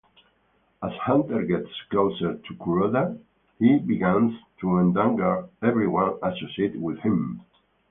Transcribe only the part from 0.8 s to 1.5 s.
As Hunter